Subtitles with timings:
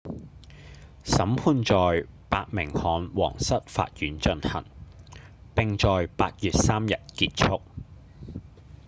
[1.03, 4.65] 審判在伯明翰皇室法院進行
[5.53, 7.61] 並在8月3日結束